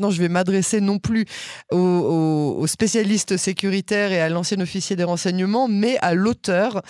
maintenant, 0.00 0.10
je 0.10 0.22
vais 0.22 0.30
m'adresser 0.30 0.80
non 0.80 0.98
plus 0.98 1.26
aux, 1.70 2.66
spécialistes 2.66 3.36
sécuritaires 3.36 4.12
et 4.12 4.20
à 4.20 4.30
l'ancien 4.30 4.58
officier 4.60 4.96
des 4.96 5.04
renseignements, 5.04 5.68
mais 5.68 5.98
à 6.00 6.14
l'auteur, 6.14 6.80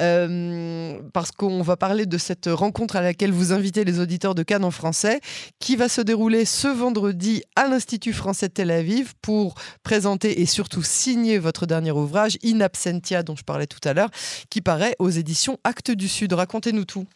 euh, 0.00 0.98
parce 1.12 1.30
qu'on 1.30 1.62
va 1.62 1.76
parler 1.76 2.06
de 2.06 2.18
cette 2.18 2.48
rencontre 2.50 2.96
à 2.96 3.02
laquelle 3.02 3.30
vous 3.30 3.52
invitez 3.52 3.84
les 3.84 4.00
auditeurs 4.00 4.34
de 4.34 4.42
Cannes 4.42 4.64
en 4.64 4.72
français, 4.72 5.20
qui 5.60 5.76
va 5.76 5.88
se 5.88 6.00
dérouler 6.00 6.44
ce 6.44 6.66
vendredi 6.66 7.44
à 7.54 7.68
l'Institut 7.68 8.12
français 8.12 8.48
de 8.48 8.54
Tel 8.54 8.72
Aviv 8.72 9.12
pour 9.22 9.54
présenter 9.84 10.40
et 10.40 10.46
surtout 10.46 10.82
signer 10.82 11.38
votre 11.38 11.66
dernier 11.66 11.92
ouvrage, 11.92 12.36
In 12.44 12.60
Absentia, 12.60 13.22
dont 13.22 13.36
je 13.36 13.44
parlais 13.44 13.68
tout 13.68 13.86
à 13.88 13.94
l'heure, 13.94 14.10
qui 14.50 14.60
paraît 14.60 14.96
aux 14.98 15.10
éditions 15.10 15.58
Actes 15.62 15.92
du 15.92 16.08
Sud. 16.08 16.32
Racontez-nous 16.32 16.84
tout. 16.84 17.06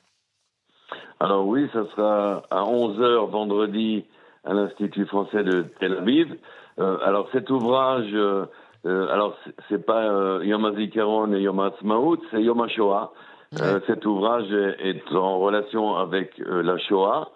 Alors 1.19 1.45
oui, 1.45 1.69
ça 1.73 1.85
sera 1.97 2.45
à 2.51 2.63
11h 2.63 3.31
vendredi 3.31 4.05
à 4.45 4.55
l'Institut 4.55 5.07
français 5.07 5.43
de 5.43 5.65
Tel 5.79 5.99
Aviv. 5.99 6.35
Euh, 6.79 6.99
alors 7.05 7.29
cet 7.33 7.51
ouvrage, 7.51 8.11
euh, 8.15 8.47
euh 8.87 9.09
alors 9.11 9.37
c'est 9.69 9.85
pas 9.85 10.05
euh, 10.05 10.41
Yom 10.45 10.65
HaZikaron 10.65 11.33
et 11.35 11.43
Yom 11.43 11.61
HaTzmaout, 11.61 12.19
c'est 12.31 12.43
Yom 12.43 12.61
HaShoah. 12.61 13.13
Euh, 13.61 13.81
cet 13.87 14.07
ouvrage 14.07 14.51
est, 14.53 15.13
en 15.13 15.41
relation 15.41 15.97
avec 15.97 16.39
la 16.39 16.79
Shoah. 16.79 17.31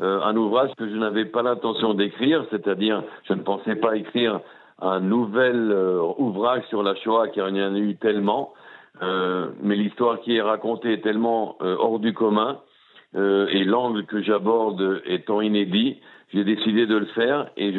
un 0.00 0.36
ouvrage 0.36 0.70
que 0.76 0.88
je 0.88 0.96
n'avais 0.96 1.26
pas 1.26 1.42
l'intention 1.42 1.94
d'écrire, 1.94 2.44
c'est-à-dire 2.50 3.04
je 3.28 3.34
ne 3.34 3.42
pensais 3.42 3.76
pas 3.76 3.94
écrire 3.96 4.40
un 4.82 4.98
nouvel 4.98 5.72
ouvrage 6.18 6.64
sur 6.70 6.82
la 6.82 6.96
Shoah 6.96 7.28
car 7.28 7.50
il 7.50 7.56
y 7.56 7.62
en 7.62 7.74
a 7.76 7.78
eu 7.78 7.94
tellement. 7.94 8.52
mais 9.00 9.76
l'histoire 9.76 10.20
qui 10.22 10.36
est 10.36 10.42
racontée 10.42 10.94
est 10.94 11.04
tellement 11.04 11.56
hors 11.60 12.00
du 12.00 12.14
commun 12.14 12.58
et 13.14 13.64
l'angle 13.64 14.04
que 14.06 14.22
j'aborde 14.22 15.02
étant 15.04 15.40
inédit 15.40 15.98
j'ai 16.32 16.44
décidé 16.44 16.86
de 16.86 16.96
le 16.96 17.06
faire 17.06 17.50
et 17.56 17.74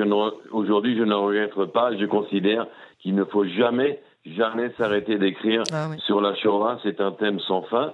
aujourd'hui 0.51 0.97
je 0.97 1.03
ne 1.03 1.13
regrette 1.13 1.71
pas. 1.71 1.95
Je 1.95 2.05
considère 2.05 2.67
qu'il 2.99 3.15
ne 3.15 3.23
faut 3.23 3.45
jamais, 3.45 4.01
jamais 4.25 4.71
s'arrêter 4.77 5.17
d'écrire 5.17 5.63
ah 5.71 5.87
sur 6.05 6.21
la 6.21 6.35
Shoah. 6.35 6.79
C'est 6.83 6.99
un 6.99 7.11
thème 7.11 7.39
sans 7.41 7.61
fin. 7.63 7.93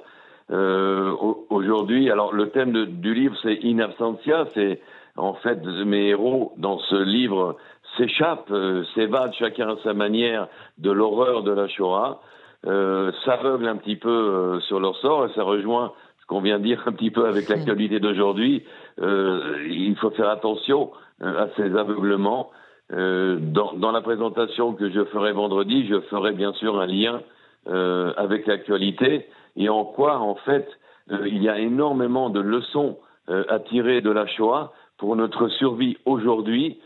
Euh, 0.49 1.13
aujourd'hui, 1.49 2.09
alors 2.09 2.33
le 2.33 2.49
thème 2.49 2.85
du 2.85 3.13
livre 3.13 3.35
c'est 3.43 3.59
In 3.63 3.79
absentia. 3.79 4.47
C'est 4.55 4.81
en 5.15 5.35
fait 5.35 5.63
mes 5.63 6.07
héros 6.07 6.53
dans 6.57 6.79
ce 6.79 6.95
livre 6.95 7.57
s'échappent, 7.97 8.51
euh, 8.51 8.83
s'évadent 8.95 9.33
chacun 9.33 9.69
à 9.69 9.75
sa 9.83 9.93
manière 9.93 10.47
de 10.79 10.91
l'horreur 10.91 11.43
de 11.43 11.51
la 11.51 11.67
Shoah, 11.67 12.19
euh, 12.65 13.11
s'aveuglent 13.25 13.67
un 13.67 13.77
petit 13.77 13.95
peu 13.95 14.09
euh, 14.09 14.59
sur 14.61 14.79
leur 14.79 14.95
sort 14.97 15.25
et 15.25 15.33
ça 15.35 15.43
rejoint 15.43 15.93
qu'on 16.27 16.41
vient 16.41 16.59
de 16.59 16.63
dire 16.63 16.83
un 16.85 16.91
petit 16.91 17.11
peu 17.11 17.25
avec 17.25 17.49
l'actualité 17.49 17.99
d'aujourd'hui, 17.99 18.63
euh, 19.01 19.65
il 19.69 19.95
faut 19.95 20.11
faire 20.11 20.29
attention 20.29 20.91
euh, 21.21 21.45
à 21.45 21.47
ces 21.55 21.75
aveuglements. 21.75 22.51
Euh, 22.93 23.37
dans, 23.39 23.73
dans, 23.73 23.91
la 23.91 24.01
présentation 24.01 24.73
que 24.73 24.89
je 24.89 25.03
ferai 25.05 25.33
vendredi, 25.33 25.87
je 25.87 25.99
ferai 26.01 26.31
bien 26.31 26.53
sûr 26.53 26.79
un 26.79 26.85
lien 26.85 27.21
euh, 27.69 28.13
avec 28.15 28.47
l'actualité 28.47 29.27
et 29.57 29.67
en 29.67 29.83
quoi, 29.83 30.19
en 30.19 30.35
fait, 30.35 30.69
euh, 31.11 31.27
il 31.27 31.43
y 31.43 31.49
a 31.49 31.59
énormément 31.59 32.29
de 32.29 32.39
leçons 32.39 32.97
euh, 33.29 33.43
à 33.49 33.59
tirer 33.59 33.99
de 33.99 34.09
la 34.09 34.25
Shoah 34.25 34.71
pour 34.97 35.17
notre 35.17 35.49
survie 35.49 35.97
aujourd'hui, 36.05 36.79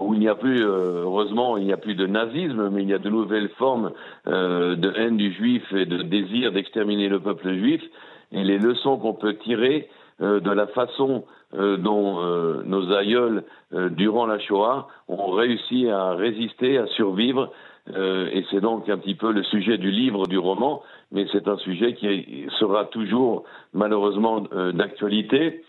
où 0.00 0.12
il 0.12 0.20
n'y 0.20 0.28
a 0.28 0.34
plus, 0.34 0.62
heureusement, 0.62 1.56
il 1.56 1.64
n'y 1.64 1.72
a 1.72 1.78
plus 1.78 1.94
de 1.94 2.06
nazisme, 2.06 2.68
mais 2.68 2.82
il 2.82 2.90
y 2.90 2.92
a 2.92 2.98
de 2.98 3.08
nouvelles 3.08 3.48
formes 3.56 3.92
de 4.26 4.92
haine 4.98 5.16
du 5.16 5.32
juif 5.32 5.62
et 5.72 5.86
de 5.86 6.02
désir 6.02 6.52
d'exterminer 6.52 7.08
le 7.08 7.20
peuple 7.20 7.54
juif 7.54 7.80
et 8.32 8.42
les 8.42 8.58
leçons 8.58 8.96
qu'on 8.98 9.14
peut 9.14 9.36
tirer 9.36 9.88
euh, 10.20 10.40
de 10.40 10.50
la 10.50 10.66
façon 10.68 11.24
euh, 11.54 11.76
dont 11.76 12.22
euh, 12.22 12.62
nos 12.64 12.92
aïeuls, 12.92 13.44
durant 13.72 14.26
la 14.26 14.38
Shoah, 14.38 14.88
ont 15.08 15.30
réussi 15.30 15.88
à 15.88 16.12
résister, 16.12 16.76
à 16.78 16.86
survivre. 16.88 17.50
et 17.88 18.44
c'est 18.50 18.60
donc 18.60 18.88
un 18.90 18.98
petit 18.98 19.14
peu 19.14 19.32
le 19.32 19.42
sujet 19.44 19.78
du 19.78 19.90
livre, 19.90 20.26
du 20.26 20.38
roman, 20.38 20.82
mais 21.10 21.26
c'est 21.32 21.48
un 21.48 21.56
sujet 21.56 21.94
qui 21.94 22.46
sera 22.60 22.84
toujours 22.84 23.44
malheureusement 23.72 24.44
d'actualité. 24.74 25.64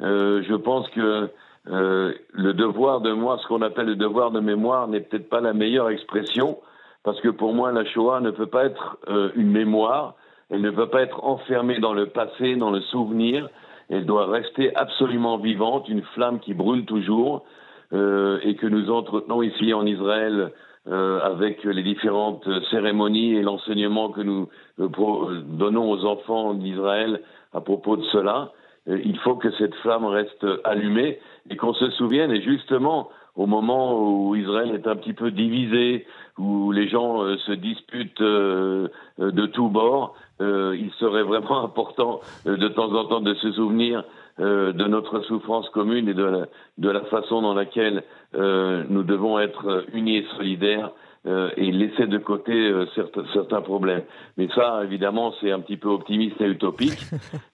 je 0.00 0.54
pense 0.54 0.86
que 0.90 1.30
le 1.64 2.52
devoir 2.52 3.00
de 3.00 3.12
moi, 3.12 3.38
ce 3.42 3.48
qu'on 3.48 3.62
appelle 3.62 3.86
le 3.86 3.96
devoir 3.96 4.30
de 4.32 4.40
mémoire, 4.40 4.86
n'est 4.86 5.00
peut-être 5.00 5.30
pas 5.30 5.40
la 5.40 5.54
meilleure 5.54 5.88
expression, 5.88 6.58
parce 7.02 7.20
que 7.22 7.30
pour 7.30 7.54
moi, 7.54 7.72
la 7.72 7.86
Shoah 7.86 8.20
ne 8.20 8.30
peut 8.30 8.50
pas 8.56 8.66
être 8.66 8.98
une 9.34 9.50
mémoire, 9.50 10.14
elle 10.50 10.60
ne 10.60 10.70
peut 10.70 10.88
pas 10.88 11.02
être 11.02 11.24
enfermée 11.24 11.78
dans 11.78 11.92
le 11.92 12.06
passé, 12.06 12.56
dans 12.56 12.70
le 12.70 12.80
souvenir. 12.80 13.48
Elle 13.88 14.06
doit 14.06 14.26
rester 14.26 14.74
absolument 14.76 15.38
vivante, 15.38 15.88
une 15.88 16.02
flamme 16.14 16.40
qui 16.40 16.54
brûle 16.54 16.84
toujours 16.84 17.44
euh, 17.92 18.38
et 18.42 18.56
que 18.56 18.66
nous 18.66 18.90
entretenons 18.90 19.42
ici 19.42 19.72
en 19.74 19.86
Israël 19.86 20.52
euh, 20.88 21.20
avec 21.20 21.64
les 21.64 21.82
différentes 21.82 22.48
cérémonies 22.70 23.34
et 23.34 23.42
l'enseignement 23.42 24.10
que 24.10 24.20
nous 24.20 24.48
euh, 24.78 25.42
donnons 25.42 25.90
aux 25.90 26.04
enfants 26.04 26.54
d'Israël 26.54 27.22
à 27.52 27.60
propos 27.60 27.96
de 27.96 28.04
cela. 28.04 28.52
Euh, 28.88 29.00
il 29.04 29.18
faut 29.18 29.34
que 29.34 29.50
cette 29.52 29.74
flamme 29.76 30.04
reste 30.04 30.46
allumée 30.62 31.18
et 31.50 31.56
qu'on 31.56 31.74
se 31.74 31.90
souvienne, 31.90 32.30
et 32.30 32.40
justement, 32.40 33.08
au 33.36 33.46
moment 33.46 33.98
où 33.98 34.34
Israël 34.34 34.72
est 34.74 34.86
un 34.86 34.96
petit 34.96 35.12
peu 35.12 35.30
divisé, 35.30 36.06
où 36.38 36.72
les 36.72 36.88
gens 36.88 37.22
euh, 37.22 37.36
se 37.38 37.52
disputent 37.52 38.20
euh, 38.20 38.88
euh, 39.20 39.30
de 39.30 39.46
tous 39.46 39.68
bords, 39.68 40.16
il 40.40 40.90
serait 40.98 41.22
vraiment 41.22 41.64
important 41.64 42.20
de 42.44 42.68
temps 42.68 42.92
en 42.92 43.04
temps 43.06 43.20
de 43.20 43.34
se 43.34 43.52
souvenir 43.52 44.04
de 44.38 44.86
notre 44.86 45.20
souffrance 45.20 45.66
commune 45.70 46.10
et 46.10 46.14
de 46.14 46.22
la, 46.22 46.46
de 46.76 46.90
la 46.90 47.00
façon 47.06 47.40
dans 47.40 47.54
laquelle 47.54 48.02
nous 48.34 49.02
devons 49.02 49.38
être 49.38 49.86
unis 49.94 50.18
et 50.18 50.26
solidaires 50.36 50.90
euh, 51.26 51.50
et 51.56 51.72
laisser 51.72 52.06
de 52.06 52.18
côté 52.18 52.52
euh, 52.52 52.86
certains, 52.94 53.24
certains, 53.32 53.60
problèmes. 53.60 54.04
Mais 54.36 54.46
ça, 54.54 54.82
évidemment, 54.84 55.34
c'est 55.40 55.50
un 55.50 55.58
petit 55.58 55.76
peu 55.76 55.88
optimiste 55.88 56.40
et 56.40 56.44
utopique. 56.44 56.98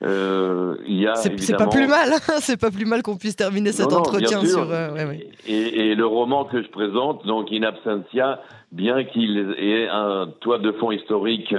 Euh, 0.05 0.77
il 0.87 1.01
y 1.01 1.07
a 1.07 1.15
c'est 1.15 1.57
pas 1.57 1.69
plus 1.69 1.87
mal, 1.87 2.13
hein. 2.13 2.19
c'est 2.41 2.61
pas 2.61 2.73
plus 2.73 2.85
mal 2.85 3.03
qu'on 3.03 3.17
puisse 3.17 3.37
terminer 3.37 3.71
cet 3.71 3.93
entretien 3.93 4.45
sur. 4.45 4.69
Ouais, 4.69 4.91
ouais. 4.93 5.29
Et, 5.47 5.91
et, 5.91 5.95
le 5.95 6.07
roman 6.07 6.45
que 6.45 6.61
je 6.61 6.69
présente, 6.69 7.25
donc 7.25 7.53
In 7.53 7.63
Absentia, 7.63 8.43
bien 8.73 9.05
qu'il 9.05 9.55
ait 9.59 9.89
un 9.89 10.27
toit 10.41 10.59
de 10.59 10.73
fond 10.73 10.91
historique 10.91 11.55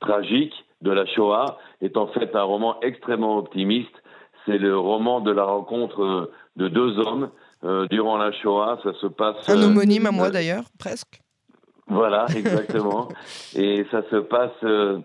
tragique 0.00 0.54
de 0.80 0.90
la 0.90 1.04
Shoah, 1.04 1.58
est 1.82 1.98
en 1.98 2.06
fait 2.08 2.34
un 2.34 2.44
roman 2.44 2.80
extrêmement 2.80 3.36
optimiste. 3.36 3.94
C'est 4.46 4.58
le 4.58 4.76
roman 4.78 5.20
de 5.20 5.30
la 5.30 5.44
rencontre 5.44 6.30
de 6.56 6.68
deux 6.68 6.98
hommes 6.98 7.28
durant 7.90 8.16
la 8.16 8.32
Shoah. 8.32 8.78
Ça 8.84 8.92
se 8.94 9.06
passe. 9.06 9.48
Un 9.50 9.62
homonyme 9.62 10.06
à 10.06 10.12
moi 10.12 10.30
d'ailleurs, 10.30 10.64
presque. 10.78 11.20
Voilà, 11.88 12.26
exactement. 12.36 13.08
et 13.56 13.84
ça 13.90 14.02
se 14.10 14.16
passe 14.16 14.50
euh, 14.64 14.98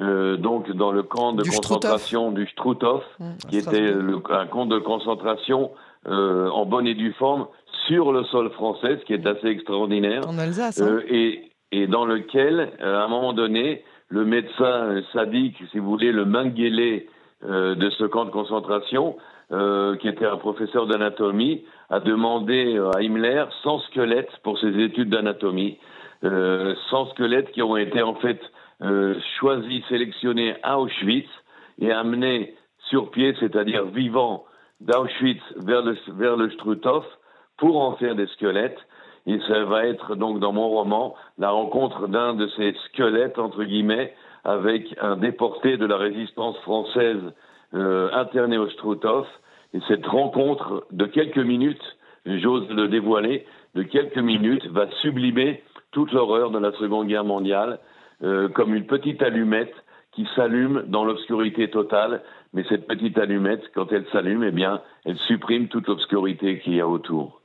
euh, 0.00 0.36
donc 0.36 0.70
dans 0.72 0.92
le 0.92 1.02
camp 1.02 1.32
de 1.32 1.42
concentration 1.42 2.32
du 2.32 2.46
Struthof, 2.48 3.04
mmh, 3.18 3.24
qui 3.48 3.58
était 3.58 3.92
un 4.30 4.46
camp 4.46 4.66
de 4.66 4.78
concentration 4.78 5.72
euh, 6.06 6.48
en 6.48 6.64
bonne 6.64 6.86
et 6.86 6.94
due 6.94 7.12
forme 7.14 7.46
sur 7.86 8.12
le 8.12 8.24
sol 8.24 8.50
français, 8.52 8.98
ce 9.00 9.04
qui 9.04 9.14
est 9.14 9.26
assez 9.26 9.48
extraordinaire. 9.48 10.28
En 10.28 10.38
Alsace. 10.38 10.80
Hein. 10.80 11.00
et, 11.08 11.50
et 11.72 11.86
dans 11.86 12.04
lequel, 12.04 12.70
à 12.80 13.04
un 13.04 13.08
moment 13.08 13.32
donné, 13.32 13.84
le 14.08 14.24
médecin 14.24 15.02
sadique, 15.12 15.56
si 15.72 15.78
vous 15.78 15.88
voulez, 15.88 16.12
le 16.12 16.24
Mengele 16.24 17.04
de 17.42 17.90
ce 17.90 18.04
camp 18.04 18.24
de 18.24 18.30
concentration, 18.30 19.16
qui 19.50 20.08
était 20.08 20.26
un 20.26 20.36
professeur 20.36 20.86
d'anatomie, 20.86 21.64
a 21.90 22.00
demandé 22.00 22.78
à 22.94 23.00
Himmler 23.00 23.44
100 23.62 23.80
squelettes 23.82 24.30
pour 24.42 24.58
ses 24.58 24.78
études 24.80 25.10
d'anatomie. 25.10 25.78
Euh, 26.22 26.74
sans 26.90 27.06
squelettes 27.10 27.50
qui 27.52 27.62
ont 27.62 27.78
été 27.78 28.02
en 28.02 28.14
fait 28.14 28.38
euh, 28.82 29.14
choisis, 29.38 29.82
sélectionnés 29.88 30.54
à 30.62 30.78
Auschwitz 30.78 31.28
et 31.80 31.90
amenés 31.92 32.54
sur 32.88 33.10
pied, 33.10 33.34
c'est-à-dire 33.40 33.86
vivants, 33.86 34.44
d'Auschwitz 34.80 35.42
vers 35.56 35.82
le, 35.82 35.96
vers 36.08 36.36
le 36.36 36.50
Struthof 36.50 37.06
pour 37.56 37.80
en 37.80 37.96
faire 37.96 38.14
des 38.14 38.26
squelettes. 38.26 38.78
Et 39.26 39.38
ça 39.48 39.64
va 39.64 39.86
être 39.86 40.14
donc 40.14 40.40
dans 40.40 40.52
mon 40.52 40.68
roman 40.68 41.14
la 41.38 41.50
rencontre 41.50 42.08
d'un 42.08 42.34
de 42.34 42.48
ces 42.56 42.74
squelettes, 42.86 43.38
entre 43.38 43.64
guillemets, 43.64 44.14
avec 44.44 44.94
un 45.00 45.16
déporté 45.16 45.76
de 45.76 45.86
la 45.86 45.96
résistance 45.96 46.56
française 46.58 47.20
euh, 47.74 48.10
interné 48.12 48.58
au 48.58 48.68
Struthof. 48.70 49.26
Et 49.72 49.80
cette 49.88 50.06
rencontre 50.06 50.86
de 50.90 51.06
quelques 51.06 51.38
minutes, 51.38 51.96
j'ose 52.26 52.68
le 52.70 52.88
dévoiler, 52.88 53.46
de 53.74 53.82
quelques 53.82 54.18
minutes, 54.18 54.66
va 54.66 54.90
sublimer 55.02 55.62
toute 55.92 56.12
l'horreur 56.12 56.50
de 56.50 56.58
la 56.58 56.72
Seconde 56.72 57.08
Guerre 57.08 57.24
mondiale 57.24 57.78
euh, 58.22 58.48
comme 58.50 58.74
une 58.74 58.86
petite 58.86 59.22
allumette 59.22 59.72
qui 60.12 60.26
s'allume 60.34 60.84
dans 60.88 61.04
l'obscurité 61.04 61.70
totale, 61.70 62.22
mais 62.52 62.64
cette 62.68 62.86
petite 62.86 63.16
allumette, 63.16 63.62
quand 63.74 63.90
elle 63.92 64.04
s'allume, 64.12 64.44
eh 64.44 64.50
bien, 64.50 64.82
elle 65.04 65.16
supprime 65.26 65.68
toute 65.68 65.86
l'obscurité 65.86 66.60
qu'il 66.60 66.74
y 66.74 66.80
a 66.80 66.88
autour. 66.88 67.40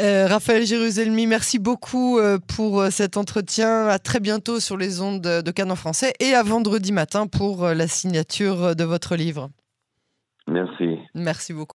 Euh, 0.00 0.26
Raphaël 0.26 0.64
Jérusalemi, 0.64 1.26
merci 1.26 1.58
beaucoup 1.58 2.18
euh, 2.18 2.38
pour 2.56 2.84
cet 2.84 3.18
entretien. 3.18 3.88
À 3.88 3.98
très 3.98 4.20
bientôt 4.20 4.58
sur 4.58 4.78
les 4.78 5.02
ondes 5.02 5.20
de 5.20 5.50
Canon 5.50 5.76
français 5.76 6.14
et 6.18 6.32
à 6.32 6.42
vendredi 6.42 6.92
matin 6.92 7.26
pour 7.26 7.66
la 7.66 7.86
signature 7.86 8.74
de 8.74 8.84
votre 8.84 9.16
livre. 9.16 9.50
Merci. 10.46 10.98
Merci 11.14 11.52
beaucoup. 11.52 11.70